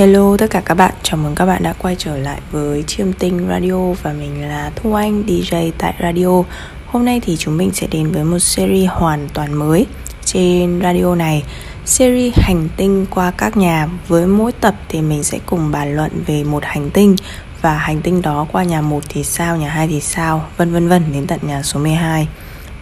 [0.00, 3.12] Hello tất cả các bạn, chào mừng các bạn đã quay trở lại với Chiêm
[3.12, 6.42] Tinh Radio và mình là Thu Anh, DJ tại radio.
[6.86, 9.86] Hôm nay thì chúng mình sẽ đến với một series hoàn toàn mới
[10.24, 11.42] trên radio này.
[11.84, 16.10] Series hành tinh qua các nhà với mỗi tập thì mình sẽ cùng bàn luận
[16.26, 17.16] về một hành tinh
[17.62, 20.88] và hành tinh đó qua nhà 1 thì sao, nhà 2 thì sao, vân vân
[20.88, 22.28] vân đến tận nhà số 12.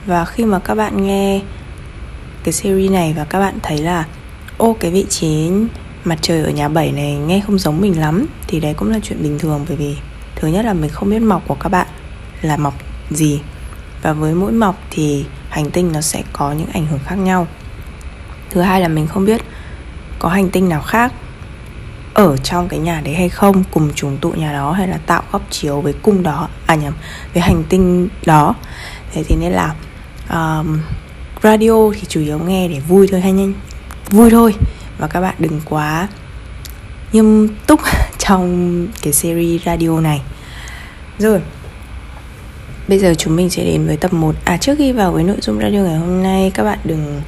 [0.07, 1.41] Và khi mà các bạn nghe
[2.45, 4.05] cái series này và các bạn thấy là
[4.59, 5.51] ô cái vị trí
[6.09, 8.99] mặt trời ở nhà 7 này nghe không giống mình lắm thì đấy cũng là
[9.03, 9.97] chuyện bình thường bởi vì
[10.37, 11.87] thứ nhất là mình không biết mọc của các bạn
[12.43, 12.75] là mọc
[13.11, 13.41] gì.
[14.03, 17.47] Và với mỗi mọc thì hành tinh nó sẽ có những ảnh hưởng khác nhau.
[18.51, 19.41] Thứ hai là mình không biết
[20.19, 21.13] có hành tinh nào khác
[22.15, 25.23] ở trong cái nhà đấy hay không cùng trùng tụ nhà đó hay là tạo
[25.33, 26.95] góc chiếu với cung đó à nhầm
[27.35, 28.55] với hành tinh đó.
[29.13, 29.75] Thế thì nên là
[30.31, 30.81] um,
[31.43, 33.53] radio thì chủ yếu nghe để vui thôi hay nhanh
[34.11, 34.55] vui thôi
[34.99, 36.09] và các bạn đừng quá
[37.13, 37.81] nghiêm túc
[38.19, 40.23] trong cái series radio này.
[41.19, 41.41] Rồi,
[42.89, 45.37] bây giờ chúng mình sẽ đến với tập 1 à trước khi vào với nội
[45.41, 47.23] dung radio ngày hôm nay, các bạn đừng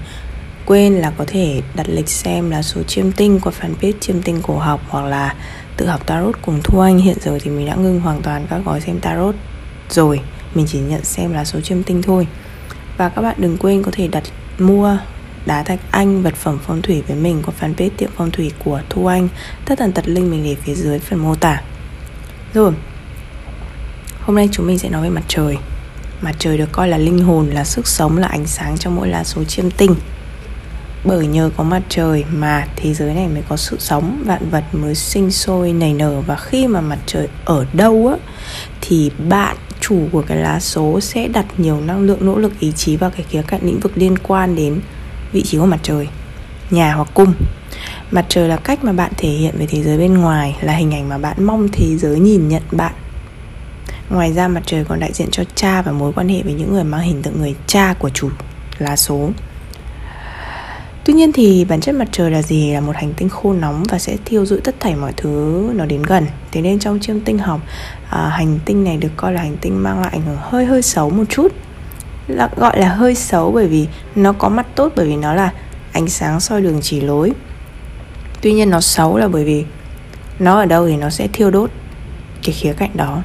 [0.66, 4.40] quên là có thể đặt lịch xem là số chiêm tinh của fanpage chiêm tinh
[4.42, 5.34] cổ học hoặc là
[5.76, 6.98] tự học tarot cùng thu anh.
[6.98, 9.34] Hiện giờ thì mình đã ngưng hoàn toàn các gói xem tarot
[9.90, 10.20] rồi.
[10.54, 12.26] Mình chỉ nhận xem là số chiêm tinh thôi.
[12.96, 14.22] Và các bạn đừng quên có thể đặt
[14.58, 14.98] mua
[15.46, 18.80] đá thạch anh, vật phẩm phong thủy với mình qua fanpage tiệm phong thủy của
[18.88, 19.28] Thu Anh.
[19.64, 21.62] Tất tần tật link mình để phía dưới phần mô tả.
[22.54, 22.72] Rồi,
[24.20, 25.56] hôm nay chúng mình sẽ nói về mặt trời.
[26.20, 29.08] Mặt trời được coi là linh hồn, là sức sống, là ánh sáng trong mỗi
[29.08, 29.94] lá số chiêm tinh.
[31.04, 34.64] Bởi nhờ có mặt trời mà thế giới này mới có sự sống, vạn vật
[34.72, 36.20] mới sinh sôi, nảy nở.
[36.20, 38.16] Và khi mà mặt trời ở đâu á,
[38.80, 42.72] thì bạn, chủ của cái lá số sẽ đặt nhiều năng lượng, nỗ lực, ý
[42.72, 44.80] chí vào cái khía cạnh lĩnh vực liên quan đến
[45.32, 46.08] vị trí của mặt trời
[46.70, 47.34] nhà hoặc cung
[48.10, 50.94] mặt trời là cách mà bạn thể hiện về thế giới bên ngoài là hình
[50.94, 52.92] ảnh mà bạn mong thế giới nhìn nhận bạn
[54.10, 56.72] ngoài ra mặt trời còn đại diện cho cha và mối quan hệ với những
[56.72, 58.30] người mang hình tượng người cha của chủ
[58.78, 59.30] lá số
[61.04, 62.72] Tuy nhiên thì bản chất mặt trời là gì?
[62.72, 65.84] Là một hành tinh khô nóng và sẽ thiêu rụi tất thảy mọi thứ nó
[65.84, 66.26] đến gần.
[66.52, 67.60] Thế nên trong chiêm tinh học,
[68.10, 70.82] à, hành tinh này được coi là hành tinh mang lại ảnh hưởng hơi hơi
[70.82, 71.52] xấu một chút
[72.30, 75.52] là, gọi là hơi xấu bởi vì nó có mặt tốt bởi vì nó là
[75.92, 77.32] ánh sáng soi đường chỉ lối.
[78.40, 79.64] Tuy nhiên nó xấu là bởi vì
[80.38, 81.70] nó ở đâu thì nó sẽ thiêu đốt
[82.42, 83.22] cái khía cạnh đó.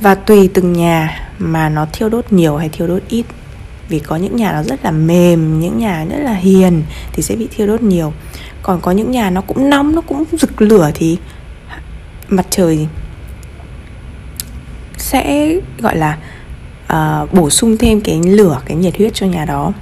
[0.00, 3.24] Và tùy từng nhà mà nó thiêu đốt nhiều hay thiêu đốt ít,
[3.88, 6.82] vì có những nhà nó rất là mềm, những nhà rất là hiền
[7.12, 8.12] thì sẽ bị thiêu đốt nhiều.
[8.62, 11.18] Còn có những nhà nó cũng nóng, nó cũng rực lửa thì
[12.28, 12.86] mặt trời
[14.96, 16.18] sẽ, gọi là
[16.92, 19.72] uh, bổ sung thêm cái lửa cái nhiệt huyết cho nhà đó.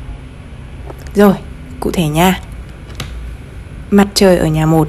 [1.15, 1.35] Rồi
[1.81, 2.41] cụ thể nha.
[3.91, 4.89] Mặt trời ở nhà một.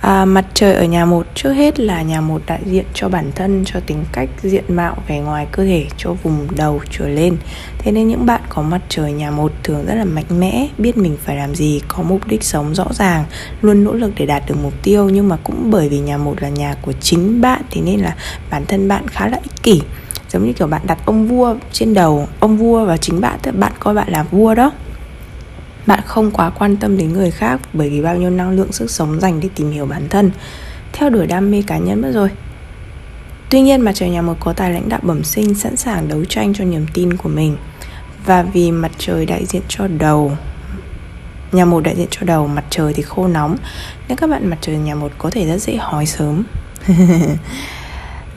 [0.00, 3.32] À, mặt trời ở nhà một trước hết là nhà một đại diện cho bản
[3.34, 7.36] thân cho tính cách diện mạo vẻ ngoài cơ thể cho vùng đầu trở lên.
[7.78, 10.96] Thế nên những bạn có mặt trời nhà một thường rất là mạnh mẽ biết
[10.96, 13.24] mình phải làm gì có mục đích sống rõ ràng
[13.62, 15.08] luôn nỗ lực để đạt được mục tiêu.
[15.08, 18.16] Nhưng mà cũng bởi vì nhà một là nhà của chính bạn thế nên là
[18.50, 19.82] bản thân bạn khá là ích kỷ
[20.32, 23.50] giống như kiểu bạn đặt ông vua trên đầu, ông vua và chính bạn thì
[23.50, 24.72] bạn coi bạn là vua đó.
[25.86, 28.90] Bạn không quá quan tâm đến người khác bởi vì bao nhiêu năng lượng sức
[28.90, 30.30] sống dành để tìm hiểu bản thân,
[30.92, 32.28] theo đuổi đam mê cá nhân mất rồi.
[33.50, 36.24] Tuy nhiên mặt trời nhà một có tài lãnh đạo bẩm sinh sẵn sàng đấu
[36.24, 37.56] tranh cho niềm tin của mình.
[38.26, 40.32] Và vì mặt trời đại diện cho đầu,
[41.52, 43.56] nhà một đại diện cho đầu, mặt trời thì khô nóng,
[44.08, 46.42] nên các bạn mặt trời nhà một có thể rất dễ hói sớm.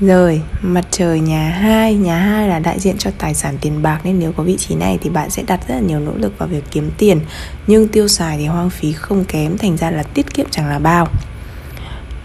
[0.07, 3.99] Rồi, mặt trời nhà hai Nhà hai là đại diện cho tài sản tiền bạc
[4.03, 6.37] Nên nếu có vị trí này thì bạn sẽ đặt rất là nhiều nỗ lực
[6.37, 7.19] vào việc kiếm tiền.
[7.67, 10.79] Nhưng tiêu xài thì hoang phí không kém Thành ra là tiết kiệm chẳng là
[10.79, 11.07] bao.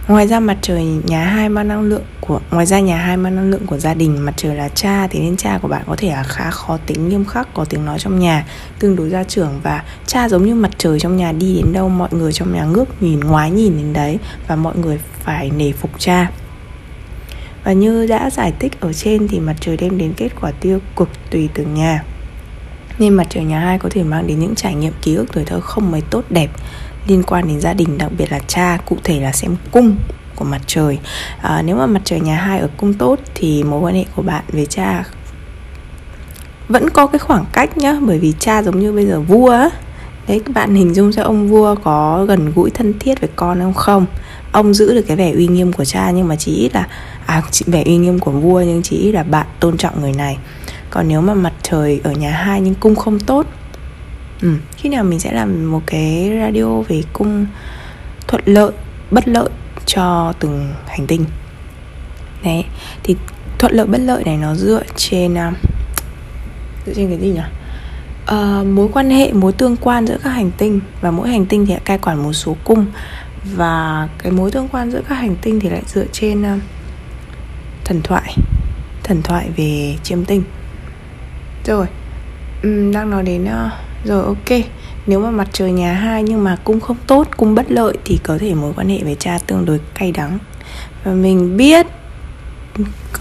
[0.09, 3.37] Ngoài ra mặt trời nhà hai mang năng lượng của ngoài ra nhà hai mang
[3.37, 5.97] năng lượng của gia đình mặt trời là cha thì nên cha của bạn có
[5.97, 8.47] thể là khá khó tính nghiêm khắc có tiếng nói trong nhà
[8.79, 11.89] tương đối gia trưởng và cha giống như mặt trời trong nhà đi đến đâu
[11.89, 15.73] mọi người trong nhà ngước nhìn ngoái nhìn đến đấy và mọi người phải nể
[15.73, 16.31] phục cha
[17.65, 20.79] và như đã giải thích ở trên thì mặt trời đem đến kết quả tiêu
[20.97, 22.05] cực tùy từng nhà.
[22.99, 25.45] Nên mặt trời nhà hai có thể mang đến những trải nghiệm ký ức tuổi
[25.45, 26.51] thơ không mấy tốt đẹp
[27.07, 29.97] liên quan đến gia đình đặc biệt là cha cụ thể là xem cung
[30.37, 30.99] của mặt trời.
[31.43, 34.23] À, nếu mà mặt trời nhà hai ở cung tốt thì mối quan hệ của
[34.23, 35.05] bạn với cha
[36.69, 39.71] vẫn có cái khoảng cách nhá bởi vì cha giống như bây giờ vua á.
[40.29, 43.61] Đấy các bạn hình dung cho ông vua có gần gũi thân thiết với con
[43.61, 44.07] không không?
[44.53, 46.89] Ông giữ được cái vẻ uy nghiêm của cha nhưng mà chỉ ít là
[47.27, 50.13] à chỉ vẻ uy nghiêm của vua nhưng chỉ ít là bạn tôn trọng người
[50.13, 50.39] này.
[50.91, 53.47] Còn nếu mà mặt trời ở nhà hai nhưng cung không tốt
[54.43, 57.47] ừ, khi nào mình sẽ làm một cái radio về cung
[58.27, 58.73] thuận lợi
[59.11, 59.49] bất lợi
[59.87, 61.25] cho từng hành tinh.
[62.45, 62.65] Đấy
[63.03, 63.17] thì
[63.59, 65.55] thuận lợi bất lợi này nó dựa trên uh,
[66.87, 67.41] dựa trên cái gì nhỉ?
[68.35, 70.81] Uh, mối quan hệ mối tương quan giữa các hành tinh.
[71.01, 72.87] Và mỗi hành tinh thì cai quản một số cung
[73.55, 76.59] và cái mối tương quan giữa các hành tinh thì lại dựa trên ờ,
[77.85, 78.35] thần thoại
[79.03, 80.43] thần thoại về chiêm tinh.
[81.65, 81.87] Rồi
[82.63, 83.73] um, đang nói đến uh,
[84.05, 84.59] rồi ok
[85.07, 88.19] nếu mà mặt trời nhà hai nhưng mà cung không tốt cung bất lợi thì
[88.23, 90.39] có thể mối quan hệ với cha tương đối cay đắng.
[91.05, 91.87] Và mình biết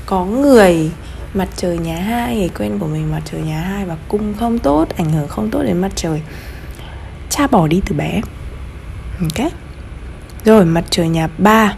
[0.05, 0.91] có người
[1.33, 4.59] mặt trời nhà hai người quen của mình mặt trời nhà hai và cung không
[4.59, 6.21] tốt ảnh hưởng không tốt đến mặt trời.
[7.29, 8.21] Cha bỏ đi từ bé.
[9.21, 9.51] Ok
[10.47, 11.73] rồi mặt trời nhà ba.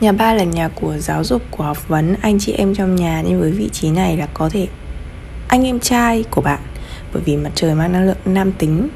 [0.00, 2.14] Nhà ba là nhà của giáo dục, của học vấn.
[2.22, 4.68] Anh chị em trong nhà nên với vị trí này là có thể
[5.48, 6.60] Anh em trai của bạn.
[7.12, 8.88] Bởi vì mặt trời mang năng lượng nam tính.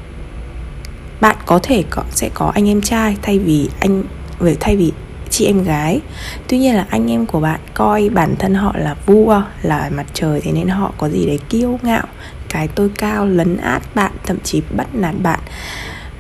[1.21, 4.05] Bạn có thể có, sẽ có anh em trai Thay vì anh
[4.39, 4.93] về thay vì
[5.31, 6.01] chị em gái.
[6.49, 10.07] Tuy nhiên là anh em của bạn coi bản thân họ là vua là mặt
[10.15, 12.07] trời thế nên họ có gì đấy kiêu ngạo.
[12.49, 15.41] Cái tôi cao lấn át bạn thậm chí bắt nạt bạn.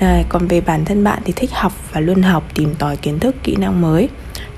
[0.00, 3.18] Đây, còn về bản thân bạn thì thích học và luôn học tìm tòi kiến
[3.18, 4.08] thức kỹ năng mới.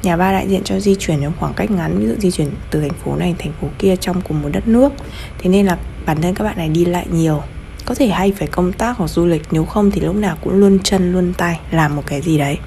[0.02, 2.48] Nhà ba đại diện cho di chuyển trong khoảng cách ngắn ví dụ di chuyển
[2.70, 4.92] từ thành phố này thành phố kia trong cùng một đất nước.
[5.38, 7.42] Thế nên là bản thân các bạn này đi lại nhiều.
[7.84, 10.54] Có thể hay phải công tác hoặc du lịch nếu không thì lúc nào cũng
[10.54, 12.58] luôn chân luôn tay làm một cái gì đấy.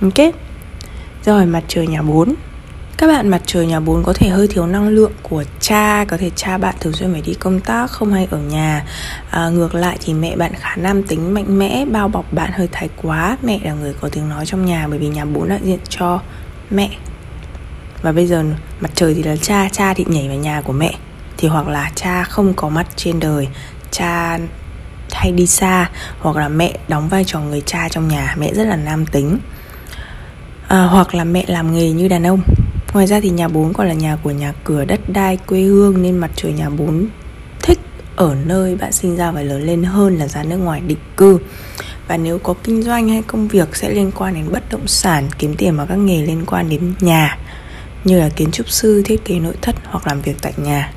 [0.00, 0.34] Ok.
[1.24, 2.34] Rồi mặt trời nhà 4
[2.98, 6.16] các bạn mặt trời nhà 4 có thể hơi thiếu năng lượng của cha Có
[6.16, 8.84] thể cha bạn thường xuyên phải đi công tác Không hay ở nhà.
[9.30, 12.68] À, Ngược lại thì mẹ bạn khá nam tính mạnh mẽ Bao bọc bạn hơi
[12.72, 13.36] thái quá.
[13.42, 16.20] Mẹ là người có tiếng nói trong nhà Bởi vì nhà 4 đại diện cho
[16.70, 16.90] mẹ.
[18.02, 18.44] Và bây giờ
[18.80, 20.94] mặt trời thì là cha Cha thì nhảy vào nhà của mẹ.
[21.36, 23.48] Thì hoặc là cha không có mặt trên đời
[23.90, 24.38] Cha
[25.10, 28.64] hay đi xa Hoặc là mẹ đóng vai trò người cha trong nhà Mẹ rất
[28.64, 29.38] là nam tính.
[30.68, 32.40] À, hoặc là mẹ làm nghề như đàn ông
[32.96, 36.02] ngoài ra thì nhà bốn còn là nhà của nhà cửa đất đai quê hương,
[36.02, 37.06] nên mặt trời nhà bốn
[37.62, 37.78] thích
[38.16, 41.38] ở nơi bạn sinh ra và lớn lên hơn là ra nước ngoài định cư.
[42.08, 45.28] Và nếu có kinh doanh hay công việc sẽ liên quan đến bất động sản,
[45.38, 47.38] kiếm tiền vào các nghề liên quan đến nhà,
[48.04, 50.92] như là kiến trúc sư, thiết kế nội thất hoặc làm việc tại nhà.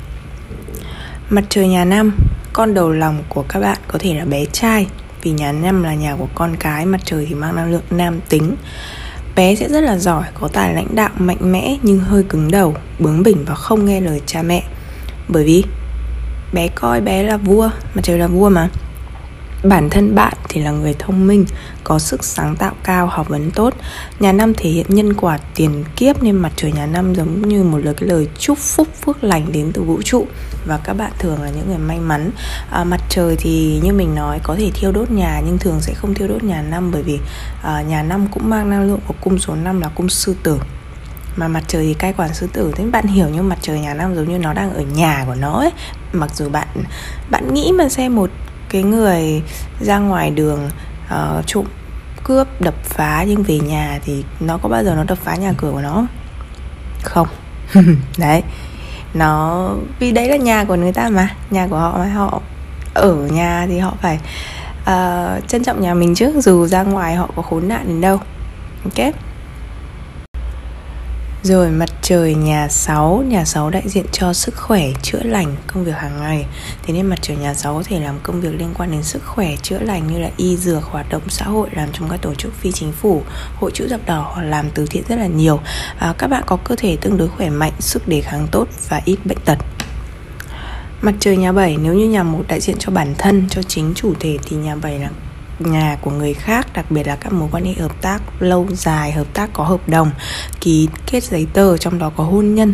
[1.30, 2.16] Mặt trời nhà năm,
[2.54, 4.88] con đầu lòng của các bạn có thể là bé trai.
[5.22, 8.20] Vì nhà năm là nhà của con cái, mặt trời thì mang năng lượng nam
[8.30, 8.56] tính
[9.40, 12.76] bé sẽ rất là giỏi, có tài lãnh đạo mạnh mẽ nhưng hơi cứng đầu,
[13.00, 14.64] bướng bỉnh và không nghe lời cha mẹ.
[15.28, 15.64] Bởi vì,
[16.54, 18.70] bé coi bé là vua, mà trời là vua mà
[19.64, 21.46] bản thân bạn thì là người thông minh
[21.84, 23.74] có sức sáng tạo cao học vấn tốt.
[24.20, 27.64] Nhà năm thể hiện nhân quả tiền kiếp nên mặt trời nhà năm giống như
[27.64, 30.28] một lời cái lời chúc phúc phước lành đến từ vũ trụ.
[30.66, 32.32] Và các bạn thường là những người may mắn.
[32.70, 35.94] À, mặt trời thì như mình nói có thể thiêu đốt nhà nhưng thường sẽ
[35.94, 37.20] không thiêu đốt nhà năm bởi vì
[37.62, 40.60] à, nhà năm cũng mang năng lượng của cung số 5 là cung sư tử.
[41.36, 42.72] Mà mặt trời thì cai quản sư tử.
[42.76, 45.36] Thế bạn hiểu như mặt trời nhà năm giống như nó đang ở nhà của
[45.36, 45.72] nó ấy.
[46.14, 46.68] Mặc dù bạn
[47.30, 48.30] bạn nghĩ mà xem một
[48.70, 49.42] cái người
[49.80, 50.70] ra ngoài đường
[51.06, 51.66] uh, trộm
[52.24, 55.54] cướp đập phá nhưng về nhà thì nó có bao giờ nó đập phá nhà
[55.58, 56.08] cửa của nó
[57.04, 57.28] không?
[58.18, 58.44] Đấy.
[59.14, 59.70] Nó
[60.00, 62.42] vì đấy là nhà của người ta mà nhà của họ mà họ
[62.94, 64.20] ở nhà thì họ phải
[64.82, 68.20] uh, trân trọng nhà mình trước dù ra ngoài họ có khốn nạn đến đâu.
[68.84, 69.14] Ok?
[71.44, 75.84] Rồi mặt trời nhà 6 Nhà 6 đại diện cho sức khỏe, chữa lành, công
[75.84, 76.46] việc hàng ngày.
[76.84, 79.26] Thế nên mặt trời nhà 6 có thể làm công việc liên quan đến sức
[79.26, 82.34] khỏe, chữa lành như là y dược, hoạt động xã hội Làm trong các tổ
[82.34, 83.24] chức phi chính phủ,
[83.56, 85.60] hội chữ thập đỏ hoặc làm từ thiện rất là nhiều.
[86.00, 89.02] À, Các bạn có cơ thể tương đối khỏe mạnh, sức đề kháng tốt và
[89.06, 89.58] ít bệnh tật.
[91.02, 93.94] Mặt trời nhà 7 nếu như nhà một đại diện cho bản thân, cho chính
[93.96, 95.10] chủ thể thì nhà 7 là
[95.60, 99.12] nhà của người khác, đặc biệt là các mối quan hệ hợp tác lâu dài,
[99.12, 100.12] hợp tác có hợp đồng,
[100.62, 102.74] ký kết giấy tờ, trong đó có hôn nhân.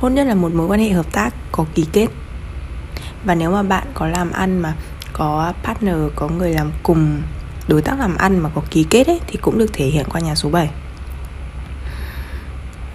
[0.00, 2.06] Hôn nhân là một mối quan hệ hợp tác có ký kết.
[3.24, 4.74] Và nếu mà bạn có làm ăn mà
[5.12, 7.22] có partner, có người làm cùng,
[7.68, 10.20] đối tác làm ăn mà có ký kết ấy, thì cũng được thể hiện qua
[10.20, 10.70] nhà số 7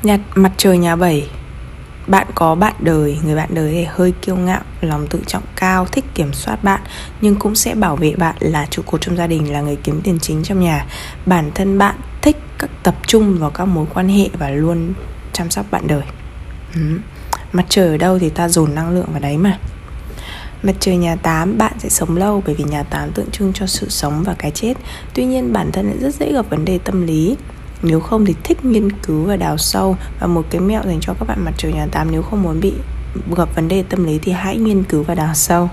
[0.03, 1.29] nhà mặt trời nhà 7
[2.07, 5.85] bạn có bạn đời, người bạn đời thì hơi kiêu ngạo, lòng tự trọng cao,
[5.85, 6.81] thích kiểm soát bạn,
[7.21, 10.01] nhưng cũng sẽ bảo vệ bạn là trụ cột trong gia đình, là người kiếm
[10.03, 10.85] tiền chính trong nhà.
[11.25, 14.93] Bản thân bạn thích các tập trung vào các mối quan hệ và luôn
[15.33, 16.03] chăm sóc bạn đời.
[16.75, 16.81] Ừ.
[17.53, 19.59] mặt trời ở đâu thì ta dồn năng lượng vào đấy mà.
[20.63, 23.67] Mặt trời nhà 8 bạn sẽ sống lâu bởi vì nhà 8 tượng trưng cho
[23.67, 24.73] sự sống và cái chết.
[25.13, 27.35] Tuy nhiên bản thân lại rất dễ gặp vấn đề tâm lý
[27.81, 31.13] nếu không thì thích nghiên cứu và đào sâu và một cái mẹo dành cho
[31.13, 32.73] các bạn mặt trời nhà 8 nếu không muốn bị
[33.37, 35.69] gặp vấn đề tâm lý thì hãy nghiên cứu và đào sâu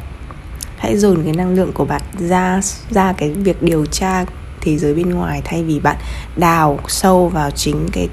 [0.77, 4.25] hãy dồn cái năng lượng của bạn ra ra cái việc điều tra
[4.61, 5.97] thế giới bên ngoài thay vì bạn
[6.37, 8.09] đào sâu vào chính cái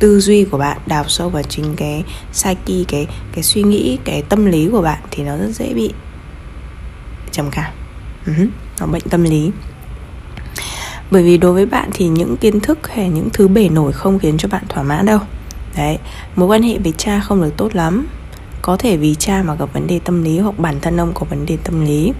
[0.00, 4.22] tư duy của bạn, đào sâu vào chính cái psyche, cái cái suy nghĩ, cái
[4.22, 5.92] tâm lý của bạn thì nó rất dễ bị
[7.30, 7.72] trầm cảm
[8.26, 8.48] uh-huh.
[8.80, 9.50] nó bệnh tâm lý
[11.10, 14.18] bởi vì đối với bạn thì những kiến thức hay những thứ bể nổi không
[14.18, 15.18] khiến cho bạn thỏa mãn đâu.
[15.76, 15.98] Đấy
[16.36, 18.06] mối quan hệ với cha không được tốt lắm.
[18.62, 21.26] Có thể vì cha mà gặp vấn đề tâm lý hoặc bản thân ông có
[21.30, 22.12] vấn đề tâm lý.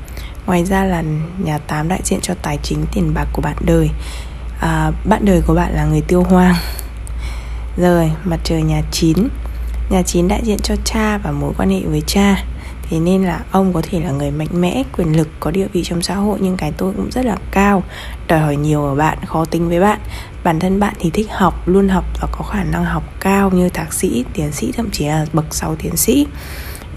[0.46, 1.02] Ngoài ra là
[1.44, 3.90] nhà tám đại diện cho tài chính tiền bạc của bạn đời.
[4.60, 6.54] À, bạn đời của bạn là người tiêu hoang.
[7.76, 9.28] Rồi mặt trời nhà 9
[9.90, 12.44] Nhà 9 đại diện cho cha và mối quan hệ với cha.
[12.90, 15.84] Thế nên là ông có thể là người mạnh mẽ, quyền lực, có địa vị
[15.84, 17.82] trong xã hội Nhưng cái tôi cũng rất là cao.
[18.28, 20.00] Đòi hỏi nhiều ở bạn, khó tính với bạn.
[20.44, 23.68] Bản thân bạn thì thích học, luôn học và có khả năng học cao như
[23.68, 26.26] thạc sĩ, tiến sĩ, thậm chí là bậc sau tiến sĩ.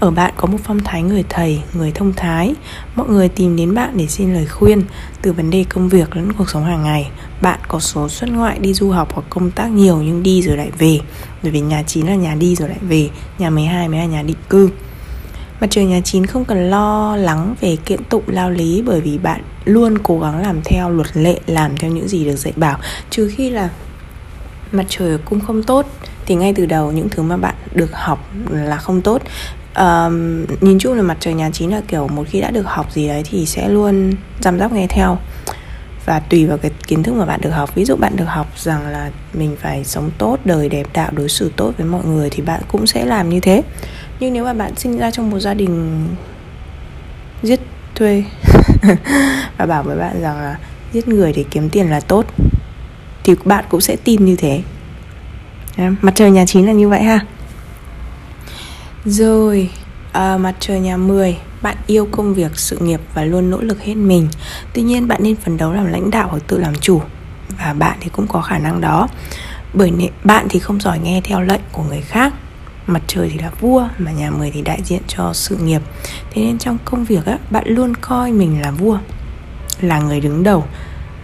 [0.00, 2.54] Ở bạn có một phong thái người thầy, người thông thái.
[2.94, 4.82] Mọi người tìm đến bạn để xin lời khuyên
[5.22, 7.10] Từ vấn đề công việc đến cuộc sống hàng ngày.
[7.40, 10.56] Bạn có số xuất ngoại đi du học hoặc công tác nhiều nhưng đi rồi
[10.56, 11.00] lại về.
[11.42, 13.08] Bởi vì nhà 9 là nhà đi rồi lại về
[13.38, 14.70] Nhà 12 mới là nhà định cư.
[15.64, 19.18] Mặt trời nhà chín không cần lo lắng về kiện tụng lao lý Bởi vì
[19.18, 22.78] bạn luôn cố gắng làm theo luật lệ Làm theo những gì được dạy bảo.
[23.10, 23.68] Trừ khi là
[24.72, 25.86] mặt trời ở cung không tốt
[26.26, 29.22] thì ngay từ đầu những thứ mà bạn được học là không tốt.
[29.76, 32.92] Um, nhìn chung là mặt trời nhà chín là kiểu một khi đã được học
[32.92, 35.18] gì đấy thì sẽ luôn chăm sóc nghe theo.
[36.06, 37.74] Và tùy vào cái kiến thức mà bạn được học.
[37.74, 41.28] Ví dụ bạn được học rằng là mình phải sống tốt đời đẹp đạo đối
[41.28, 43.62] xử tốt với mọi người thì bạn cũng sẽ làm như thế
[44.20, 46.06] nhưng nếu mà bạn sinh ra trong một gia đình
[47.42, 47.60] giết
[47.94, 48.24] thuê
[49.58, 50.58] và bảo với bạn rằng là
[50.92, 52.26] giết người để kiếm tiền là tốt
[53.24, 54.62] thì bạn cũng sẽ tin như thế.
[55.76, 57.20] Mặt trời nhà chín là như vậy ha.
[59.04, 59.70] Rồi,
[60.12, 63.82] à, mặt trời nhà 10 Bạn yêu công việc, sự nghiệp và luôn nỗ lực
[63.82, 64.28] hết mình.
[64.72, 67.02] Tuy nhiên bạn nên phấn đấu làm lãnh đạo hoặc tự làm chủ
[67.58, 69.08] Và bạn thì cũng có khả năng đó.
[69.74, 69.92] Bởi
[70.24, 72.32] bạn thì không giỏi nghe theo lệnh của người khác.
[72.86, 75.82] Mặt trời thì là vua Mà nhà 10 thì đại diện cho sự nghiệp.
[76.30, 78.98] Thế nên trong công việc á, bạn luôn coi mình là vua
[79.80, 80.64] Là người đứng đầu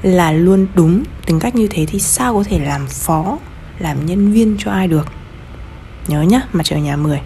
[0.03, 1.05] Là luôn đúng.
[1.27, 3.39] Tính cách như thế thì sao có thể làm phó
[3.79, 5.07] Làm nhân viên cho ai được?
[6.09, 7.21] Nhớ nhá, mặt trời nhà 10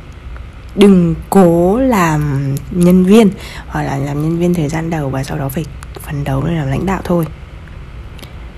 [0.77, 3.31] đừng cố làm nhân viên
[3.67, 5.65] hoặc là làm nhân viên thời gian đầu và sau đó phải
[6.01, 7.27] phấn đấu để làm lãnh đạo thôi.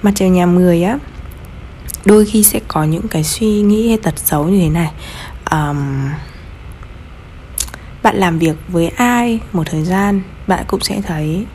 [0.03, 0.99] Mặt trời nhà 10 á
[2.05, 4.93] đôi khi sẽ có những cái suy nghĩ hay tật xấu như thế này
[5.51, 6.11] um,
[8.03, 11.47] bạn làm việc với ai một thời gian bạn cũng sẽ thấy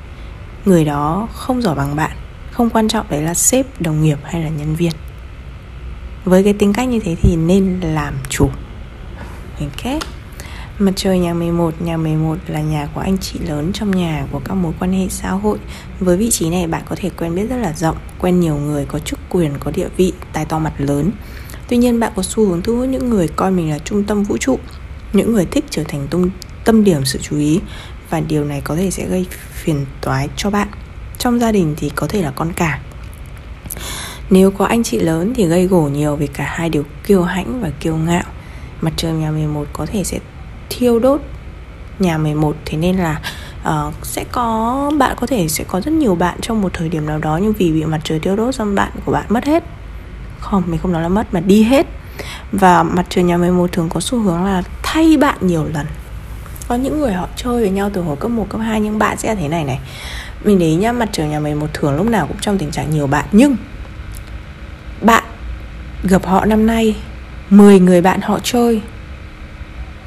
[0.65, 2.11] người đó không giỏi bằng bạn.
[2.51, 4.91] Không quan trọng đấy là sếp đồng nghiệp hay là nhân viên.
[6.25, 8.49] Với cái tính cách như thế thì nên làm chủ.
[9.59, 10.01] Ok.
[10.79, 14.41] Mặt trời nhà 11, nhà 11 là nhà của anh chị lớn trong nhà của
[14.45, 15.57] các mối quan hệ xã hội.
[15.99, 18.85] Với vị trí này bạn có thể quen biết rất là rộng, quen nhiều người
[18.85, 21.11] có chức quyền, có địa vị, tài to mặt lớn.
[21.71, 24.23] Tuy nhiên bạn có xu hướng thu hút những người coi mình là trung tâm
[24.23, 24.59] vũ trụ
[25.13, 26.29] Những người thích trở thành tung,
[26.65, 27.59] tâm điểm sự chú ý
[28.09, 30.67] Và điều này có thể sẽ gây phiền toái cho bạn.
[31.17, 32.79] Trong gia đình thì có thể là con cả.
[34.29, 37.61] Nếu có anh chị lớn thì gây gổ nhiều vì cả hai đều kiêu hãnh
[37.61, 38.23] và kiêu ngạo.
[38.81, 40.19] Mặt trời nhà 11 có thể sẽ
[40.69, 41.21] thiêu đốt
[41.99, 43.21] nhà 11 thế nên là
[43.69, 47.05] uh, sẽ có bạn có thể sẽ có rất nhiều bạn trong một thời điểm
[47.05, 49.63] nào đó nhưng vì bị mặt trời thiêu đốt xong bạn của bạn mất hết
[50.41, 51.85] không mình không nói là mất mà đi hết.
[52.51, 55.85] Và mặt trời nhà 11 thường có xu hướng là thay bạn nhiều lần.
[56.67, 59.17] Có những người họ chơi với nhau từ hồi cấp 1, cấp 2 nhưng bạn
[59.17, 59.79] sẽ thế này này.
[60.43, 62.91] Mình để ý nhá mặt trời nhà 11 thường lúc nào cũng trong tình trạng
[62.91, 63.25] nhiều bạn.
[63.31, 63.55] Nhưng
[65.01, 65.23] bạn
[66.03, 66.95] gặp họ năm nay
[67.49, 68.81] 10 người bạn họ chơi.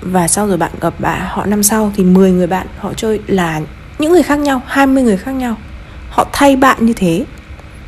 [0.01, 3.21] Và sau rồi bạn gặp bạn họ năm sau thì 10 người bạn họ chơi
[3.27, 3.61] là
[3.99, 5.57] những người khác nhau 20 người khác nhau.
[6.11, 7.25] Họ thay bạn như thế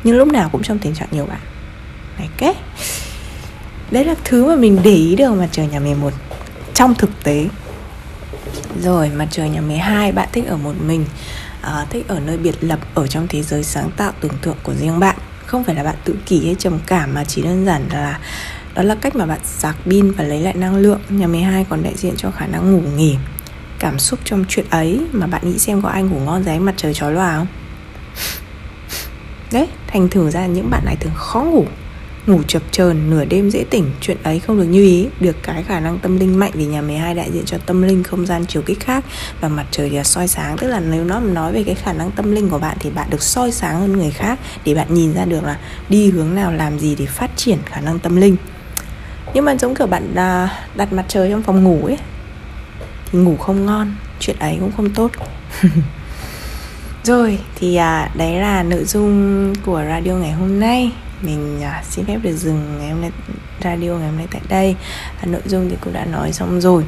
[0.03, 1.39] nhưng lúc nào cũng trong tình trạng nhiều bạn
[2.17, 2.55] này kết.
[3.91, 6.13] Đấy là thứ mà mình để ý được mặt trời nhà 11
[6.73, 7.47] trong thực tế.
[8.81, 11.05] Rồi mặt trời nhà 12 bạn thích ở một mình
[11.61, 14.73] à, thích ở nơi biệt lập ở trong thế giới sáng tạo tưởng tượng của
[14.73, 15.15] riêng bạn.
[15.45, 18.19] Không phải là bạn tự kỷ hay trầm cảm mà chỉ đơn giản là
[18.75, 20.99] đó là cách mà bạn sạc pin và lấy lại năng lượng.
[21.09, 23.15] Nhà 12 còn đại diện cho khả năng ngủ nghỉ
[23.79, 25.01] Cảm xúc trong chuyện ấy.
[25.11, 27.47] Mà bạn nghĩ xem có ai ngủ ngon dưới mặt trời chói lòa không?
[29.51, 31.65] Đấy, thành thử ra những bạn này thường khó ngủ.
[32.27, 35.07] Ngủ chập chờn nửa đêm dễ tỉnh Chuyện ấy không được như ý.
[35.19, 38.03] Được cái khả năng tâm linh mạnh Vì nhà 12 đại diện cho tâm linh
[38.03, 39.05] không gian chiều kích khác
[39.41, 40.57] Và mặt trời là soi sáng.
[40.57, 43.09] Tức là nếu nó nói về cái khả năng tâm linh của bạn Thì bạn
[43.09, 46.53] được soi sáng hơn người khác Để bạn nhìn ra được là đi hướng nào
[46.53, 48.35] làm gì để phát triển khả năng tâm linh.
[49.33, 51.97] Nhưng mà giống kiểu bạn à, đặt mặt trời trong phòng ngủ ấy
[53.11, 55.11] thì ngủ không ngon chuyện ấy cũng không tốt.
[57.03, 60.91] Rồi thì à, đấy là nội dung của radio ngày hôm nay
[61.21, 63.11] mình à, xin phép được dừng ngày hôm nay
[63.63, 64.75] radio ngày hôm nay tại đây
[65.21, 66.83] à, nội dung thì cũng đã nói xong rồi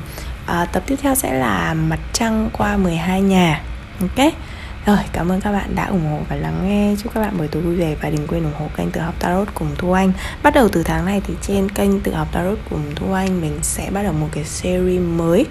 [0.46, 3.62] à, tập tiếp theo sẽ là mặt trăng qua 12 nhà
[4.02, 4.34] ok
[4.86, 6.96] rồi, cảm ơn các bạn đã ủng hộ và lắng nghe.
[7.04, 9.16] Chúc các bạn buổi tối vui vẻ và đừng quên ủng hộ kênh Tự học
[9.20, 10.12] Tarot cùng Thu Anh.
[10.44, 13.60] Bắt đầu từ tháng này thì trên kênh Tự học Tarot cùng Thu Anh mình
[13.62, 15.46] sẽ bắt đầu một cái series mới.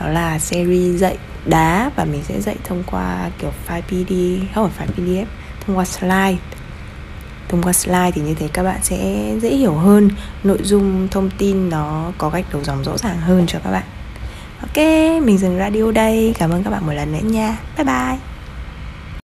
[0.00, 4.70] Đó là series dạy đá và mình sẽ dạy thông qua kiểu file PD, không
[4.70, 5.26] phải file PDF,
[5.66, 6.36] thông qua slide.
[7.50, 10.10] Thông qua slide thì như thế các bạn sẽ dễ hiểu hơn
[10.44, 13.84] nội dung thông tin nó có cách đầu dòng rõ ràng hơn cho các bạn.
[14.62, 14.76] Ok,
[15.22, 16.34] mình dừng radio đây.
[16.38, 17.56] Cảm ơn các bạn một lần nữa nha.
[17.76, 18.29] Bye bye.